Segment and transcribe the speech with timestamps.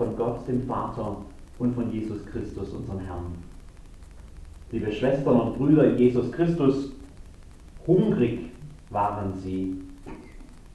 [0.00, 1.18] von Gott, dem Vater
[1.58, 3.34] und von Jesus Christus, unserem Herrn.
[4.72, 6.90] Liebe Schwestern und Brüder in Jesus Christus,
[7.86, 8.46] hungrig
[8.88, 9.76] waren sie.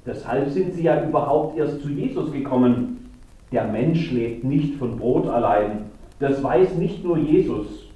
[0.06, 3.10] Deshalb sind sie ja überhaupt erst zu Jesus gekommen.
[3.52, 5.86] Der Mensch lebt nicht von Brot allein.
[6.20, 7.90] Das weiß nicht nur Jesus.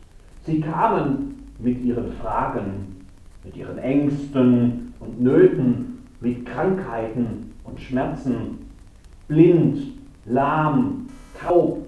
[0.45, 3.05] Sie kamen mit ihren Fragen,
[3.43, 8.65] mit ihren Ängsten und Nöten, mit Krankheiten und Schmerzen,
[9.27, 9.77] blind,
[10.25, 11.05] lahm,
[11.41, 11.85] taub,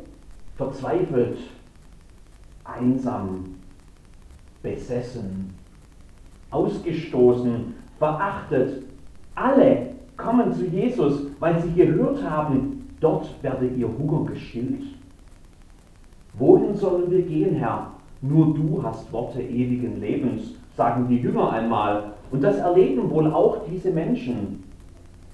[0.55, 1.37] verzweifelt,
[2.63, 3.55] einsam,
[4.61, 5.53] besessen,
[6.51, 8.83] ausgestoßen, verachtet.
[9.35, 14.83] Alle kommen zu Jesus, weil sie gehört haben, dort werde ihr Hunger gestillt.
[16.33, 17.91] Wohin sollen wir gehen, Herr?
[18.21, 22.13] Nur du hast Worte ewigen Lebens, sagen die Jünger einmal.
[22.31, 24.63] Und das erleben wohl auch diese Menschen.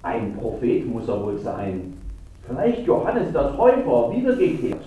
[0.02, 1.97] Ein Prophet muss er wohl sein.
[2.48, 4.86] Vielleicht Johannes der Täufer wiedergekehrt.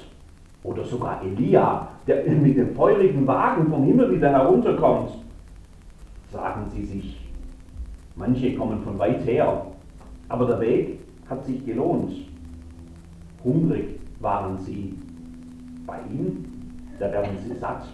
[0.63, 5.11] Oder sogar Elia, der mit dem feurigen Wagen vom Himmel wieder herunterkommt.
[6.33, 7.21] Sagen sie sich.
[8.17, 9.67] Manche kommen von weit her.
[10.29, 12.13] Aber der Weg hat sich gelohnt.
[13.45, 14.95] Hungrig waren sie.
[15.87, 16.45] Bei ihm,
[16.99, 17.85] da werden sie satt,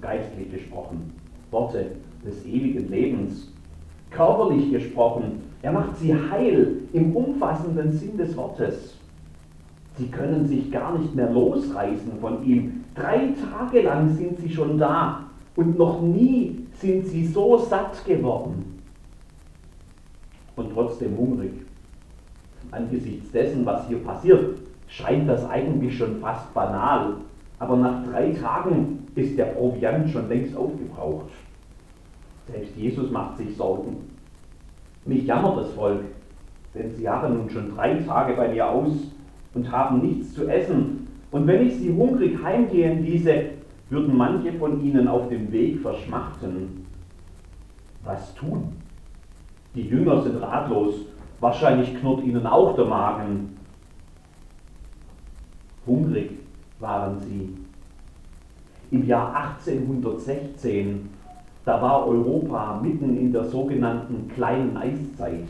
[0.00, 1.12] geistlich gesprochen.
[1.50, 1.92] Worte
[2.24, 3.51] des ewigen Lebens.
[4.14, 8.94] Körperlich gesprochen, er macht sie heil im umfassenden Sinn des Wortes.
[9.96, 12.84] Sie können sich gar nicht mehr losreißen von ihm.
[12.94, 15.24] Drei Tage lang sind sie schon da
[15.56, 18.80] und noch nie sind sie so satt geworden.
[20.56, 21.52] Und trotzdem hungrig.
[22.70, 27.14] Angesichts dessen, was hier passiert, scheint das eigentlich schon fast banal.
[27.58, 31.30] Aber nach drei Tagen ist der Proviant schon längst aufgebraucht.
[32.50, 33.96] Selbst Jesus macht sich Sorgen.
[35.04, 36.00] Mich jammert das Volk,
[36.74, 38.92] denn sie haben nun schon drei Tage bei mir aus
[39.54, 41.08] und haben nichts zu essen.
[41.30, 43.44] Und wenn ich sie hungrig heimgehen ließe,
[43.90, 46.86] würden manche von ihnen auf dem Weg verschmachten.
[48.04, 48.72] Was tun?
[49.74, 50.94] Die Jünger sind ratlos.
[51.40, 53.56] Wahrscheinlich knurrt ihnen auch der Magen.
[55.86, 56.30] Hungrig
[56.78, 57.56] waren sie.
[58.90, 61.08] Im Jahr 1816,
[61.64, 65.48] da war Europa mitten in der sogenannten kleinen Eiszeit.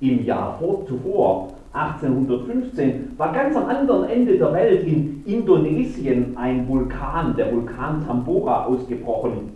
[0.00, 6.66] Im Jahr vor, zuvor 1815 war ganz am anderen Ende der Welt in Indonesien ein
[6.68, 9.52] Vulkan, der Vulkan Tambora, ausgebrochen.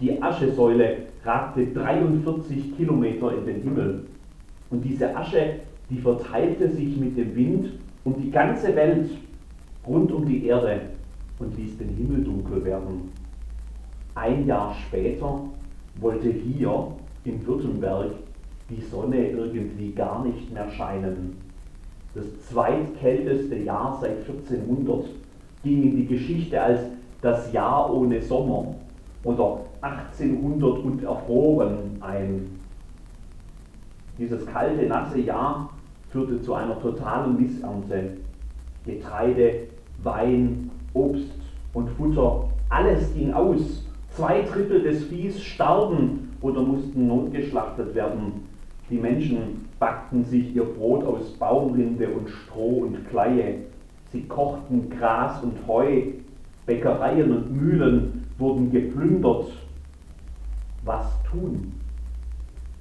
[0.00, 4.04] Die Aschesäule ragte 43 Kilometer in den Himmel.
[4.70, 5.56] Und diese Asche,
[5.90, 7.72] die verteilte sich mit dem Wind
[8.04, 9.10] um die ganze Welt
[9.86, 10.80] rund um die Erde
[11.38, 13.12] und ließ den Himmel dunkel werden.
[14.14, 15.40] Ein Jahr später
[15.96, 16.88] wollte hier
[17.24, 18.12] in Württemberg
[18.68, 21.36] die Sonne irgendwie gar nicht mehr scheinen.
[22.14, 25.06] Das zweitkälteste Jahr seit 1400
[25.62, 26.80] ging in die Geschichte als
[27.22, 28.74] das Jahr ohne Sommer
[29.22, 32.60] oder 1800 und erfroren ein.
[34.18, 35.70] Dieses kalte, nasse Jahr
[36.10, 38.16] führte zu einer totalen Missernte.
[38.84, 39.68] Getreide,
[40.02, 41.32] Wein, Obst
[41.74, 43.84] und Futter, alles ging aus.
[44.10, 48.48] Zwei Drittel des Viehs starben oder mussten notgeschlachtet werden.
[48.90, 53.54] Die Menschen backten sich ihr Brot aus Baumrinde und Stroh und Kleie.
[54.12, 56.02] Sie kochten Gras und Heu.
[56.66, 59.46] Bäckereien und Mühlen wurden geplündert.
[60.84, 61.72] Was tun?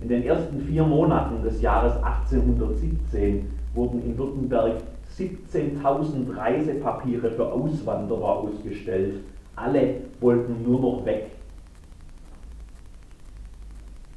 [0.01, 4.81] In den ersten vier Monaten des Jahres 1817 wurden in Württemberg
[5.17, 9.15] 17.000 Reisepapiere für Auswanderer ausgestellt.
[9.61, 11.31] Alle wollten nur noch weg.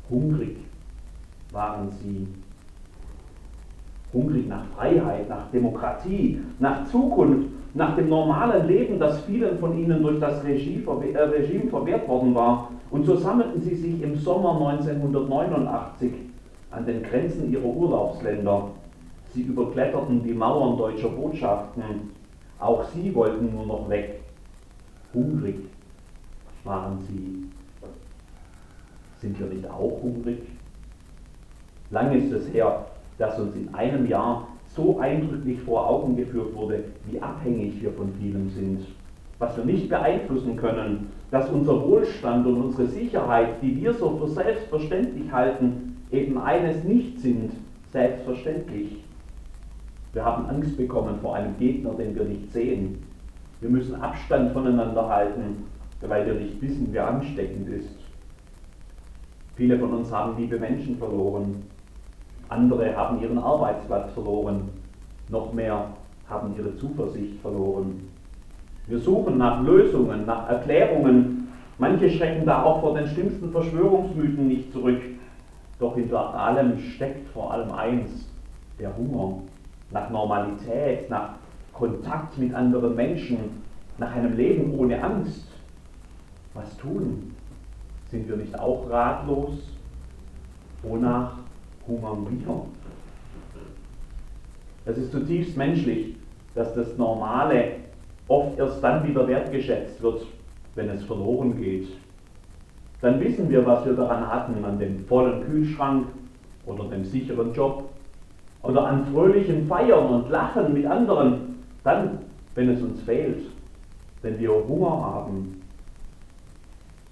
[0.09, 0.59] Hungrig
[1.51, 2.29] waren sie
[4.13, 10.03] hungrig nach Freiheit, nach Demokratie, nach Zukunft, nach dem normalen Leben, das vielen von ihnen
[10.03, 10.83] durch das Regime,
[11.13, 12.71] äh, Regime verwehrt worden war.
[12.91, 16.13] Und so sammelten sie sich im Sommer 1989
[16.71, 18.69] an den Grenzen ihrer Urlaubsländer.
[19.31, 22.13] Sie überkletterten die Mauern deutscher Botschaften.
[22.59, 24.22] Auch sie wollten nur noch weg.
[25.15, 25.57] Hungrig
[26.65, 27.45] waren sie.
[29.21, 30.39] Sind wir nicht auch hungrig?
[31.91, 32.87] Lange ist es her,
[33.19, 38.13] dass uns in einem Jahr so eindrücklich vor Augen geführt wurde, wie abhängig wir von
[38.15, 38.87] vielem sind.
[39.39, 44.29] Was wir nicht beeinflussen können, dass unser Wohlstand und unsere Sicherheit, die wir so für
[44.29, 47.53] selbstverständlich halten, eben eines nicht sind,
[47.93, 49.05] selbstverständlich.
[50.13, 52.99] Wir haben Angst bekommen vor einem Gegner, den wir nicht sehen.
[53.63, 55.65] Wir müssen Abstand voneinander halten,
[56.01, 57.95] weil wir nicht wissen, wer ansteckend ist.
[59.55, 61.63] Viele von uns haben liebe Menschen verloren.
[62.49, 64.69] Andere haben ihren Arbeitsplatz verloren.
[65.29, 65.87] Noch mehr
[66.29, 68.09] haben ihre Zuversicht verloren.
[68.89, 71.47] Wir suchen nach Lösungen, nach Erklärungen.
[71.79, 75.01] Manche schrecken da auch vor den schlimmsten Verschwörungsmythen nicht zurück.
[75.79, 78.29] Doch hinter allem steckt vor allem eins,
[78.81, 79.39] der Hunger
[79.93, 81.35] nach Normalität, nach
[81.73, 83.63] Kontakt mit anderen Menschen,
[83.99, 85.47] nach einem Leben ohne Angst.
[86.55, 87.35] Was tun?
[88.11, 89.55] Sind wir nicht auch ratlos?
[90.83, 91.35] Wonach
[91.87, 92.67] hungern wir?
[94.85, 96.17] Es ist zutiefst menschlich,
[96.55, 97.77] dass das Normale
[98.29, 100.27] oft erst dann wieder wertgeschätzt wird,
[100.75, 101.89] wenn es verloren geht.
[103.01, 106.07] Dann wissen wir, was wir daran hatten, an dem vollen Kühlschrank
[106.67, 107.85] oder dem sicheren Job
[108.63, 111.52] oder an fröhlichen Feiern und Lachen mit anderen,
[111.85, 112.19] dann,
[112.55, 113.43] wenn es uns fehlt,
[114.23, 115.61] wenn wir Hunger haben.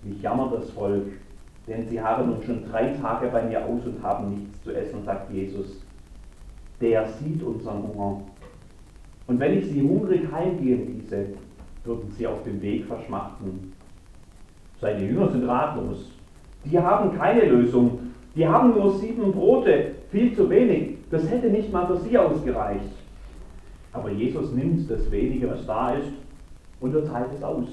[0.02, 1.06] Mich jammert das Volk,
[1.66, 5.04] denn sie haben nun schon drei Tage bei mir aus und haben nichts zu essen,
[5.04, 5.82] sagt Jesus.
[6.80, 8.22] Der sieht unseren Hunger.
[9.26, 11.26] Und wenn ich sie hungrig heimgehen ließe,
[11.84, 13.72] würden sie auf dem Weg verschmachten.
[14.80, 16.10] Seine Jünger sind ratlos.
[16.64, 17.98] Die haben keine Lösung.
[18.34, 20.96] Die haben nur sieben Brote, viel zu wenig.
[21.10, 22.99] Das hätte nicht mal für sie ausgereicht.
[23.92, 26.12] Aber Jesus nimmt das wenige, was da ist,
[26.80, 27.68] und er teilt es aus.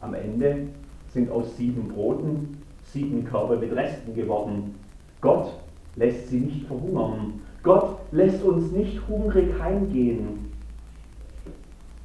[0.00, 0.68] Am Ende
[1.12, 2.58] sind aus sieben Broten
[2.94, 4.76] sieben Körbe mit Resten geworden.
[5.20, 5.52] Gott
[5.96, 7.40] lässt sie nicht verhungern.
[7.62, 10.52] Gott lässt uns nicht hungrig heimgehen.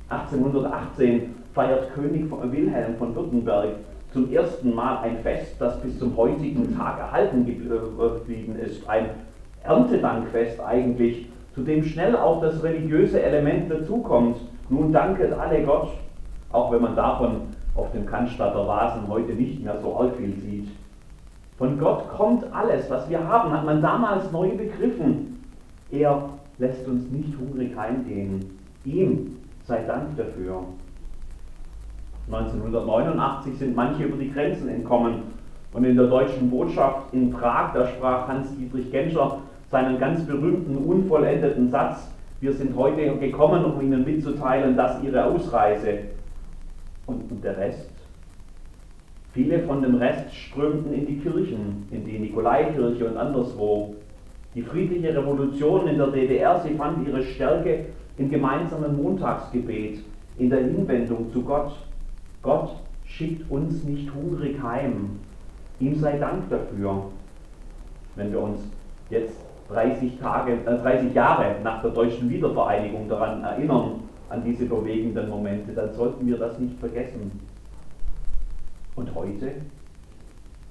[0.09, 3.75] 1818 feiert König Wilhelm von Württemberg
[4.12, 8.89] zum ersten Mal ein Fest, das bis zum heutigen Tag erhalten geblieben ist.
[8.89, 9.12] Ein
[9.63, 14.38] Erntedankfest eigentlich, zu dem schnell auch das religiöse Element dazukommt.
[14.69, 15.90] Nun danket alle Gott,
[16.51, 17.42] auch wenn man davon
[17.75, 20.69] auf dem Cannstatter Vasen heute nicht mehr so arg viel sieht.
[21.57, 25.44] Von Gott kommt alles, was wir haben, hat man damals neu begriffen.
[25.92, 28.57] Er lässt uns nicht hungrig heimgehen.
[28.86, 30.63] Ihm sei Dank dafür.
[32.31, 35.24] 1989 sind manche über die Grenzen entkommen
[35.74, 39.38] und in der deutschen Botschaft in Prag, da sprach Hans-Dietrich Genscher
[39.69, 42.10] seinen ganz berühmten, unvollendeten Satz,
[42.42, 46.00] wir sind heute gekommen, um Ihnen mitzuteilen, dass Ihre Ausreise
[47.06, 47.89] und, der Rest.
[49.33, 53.95] Viele von dem Rest strömten in die Kirchen, in die Nikolaikirche und anderswo.
[54.56, 57.86] Die friedliche Revolution in der DDR, sie fand ihre Stärke
[58.18, 60.00] im gemeinsamen Montagsgebet,
[60.38, 61.74] in der Hinwendung zu Gott.
[62.42, 62.75] Gott
[63.06, 65.19] schickt uns nicht hungrig heim.
[65.80, 67.04] Ihm sei Dank dafür.
[68.16, 68.60] Wenn wir uns
[69.10, 75.30] jetzt 30, Tage, äh 30 Jahre nach der deutschen Wiedervereinigung daran erinnern, an diese bewegenden
[75.30, 77.31] Momente, dann sollten wir das nicht vergessen.
[78.95, 79.54] Und heute?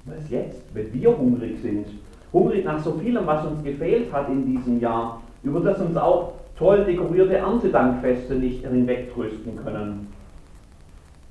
[0.05, 1.87] Was jetzt, wenn wir hungrig sind?
[2.33, 6.35] Hungrig nach so vielem, was uns gefehlt hat in diesem Jahr, über das uns auch
[6.56, 10.09] toll dekorierte Erntedankfeste nicht hinwegtrösten können.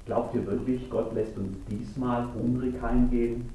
[0.06, 3.50] Glaubt ihr wirklich, Gott lässt uns diesmal hungrig heimgehen?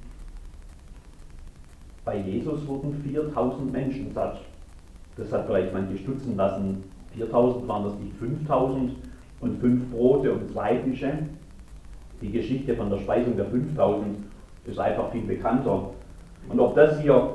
[2.04, 4.40] Bei Jesus wurden 4000 Menschen satt.
[5.16, 6.82] Das hat vielleicht manche stutzen lassen.
[7.14, 8.92] 4000 waren das nicht 5000
[9.40, 11.12] und fünf Brote und zwei Fische.
[12.20, 14.16] Die Geschichte von der Speisung der 5000
[14.66, 15.90] ist einfach viel bekannter.
[16.48, 17.34] Und ob das hier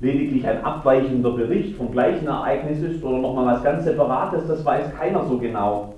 [0.00, 4.92] lediglich ein abweichender Bericht vom gleichen Ereignis ist oder nochmal was ganz Separates, das weiß
[4.94, 5.94] keiner so genau.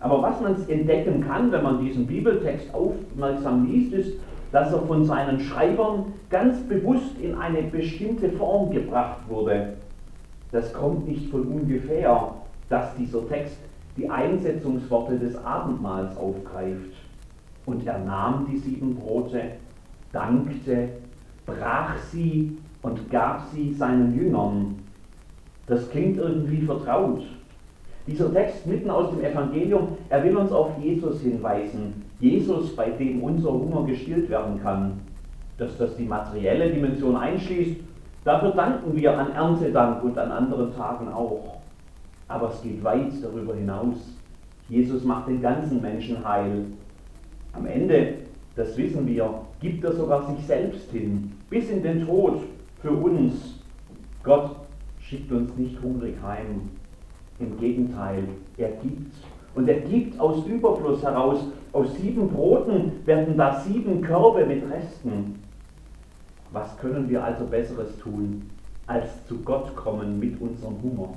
[0.00, 4.12] Aber was man entdecken kann, wenn man diesen Bibeltext aufmerksam liest, ist,
[4.54, 9.72] dass er von seinen Schreibern ganz bewusst in eine bestimmte Form gebracht wurde.
[10.52, 12.36] Das kommt nicht von ungefähr,
[12.68, 13.56] dass dieser Text
[13.96, 16.92] die Einsetzungsworte des Abendmahls aufgreift.
[17.66, 19.40] Und er nahm die sieben Brote,
[20.12, 20.90] dankte,
[21.46, 24.76] brach sie und gab sie seinen Jüngern.
[25.66, 27.22] Das klingt irgendwie vertraut.
[28.06, 33.22] Dieser Text mitten aus dem Evangelium, er will uns auf Jesus hinweisen, Jesus, bei dem
[33.22, 35.00] unser Hunger gestillt werden kann.
[35.58, 37.80] Dass das die materielle Dimension einschließt,
[38.24, 41.60] dafür danken wir an Erntedank und an anderen Tagen auch.
[42.28, 43.96] Aber es geht weit darüber hinaus.
[44.68, 46.64] Jesus macht den ganzen Menschen heil.
[47.52, 48.14] Am Ende,
[48.56, 52.40] das wissen wir, gibt er sogar sich selbst hin, bis in den Tod
[52.80, 53.60] für uns.
[54.22, 54.56] Gott
[55.00, 56.70] schickt uns nicht hungrig heim.
[57.38, 58.24] Im Gegenteil,
[58.56, 59.12] er gibt
[59.54, 65.40] und er gibt aus Überfluss heraus, aus sieben Broten werden da sieben Körbe mit Resten.
[66.52, 68.42] Was können wir also Besseres tun,
[68.86, 71.14] als zu Gott kommen mit unserem Hunger?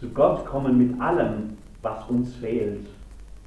[0.00, 2.86] Zu Gott kommen mit allem, was uns fehlt.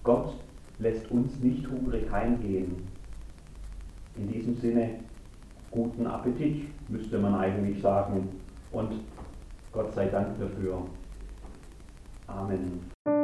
[0.04, 0.34] Gott
[0.80, 2.88] lässt uns nicht hungrig heimgehen.
[4.18, 4.92] In diesem Sinne,
[5.72, 8.30] guten Appetit, müsste man eigentlich sagen.
[8.72, 8.94] Und
[9.72, 10.82] Gott sei Dank dafür.
[12.28, 13.15] Amen.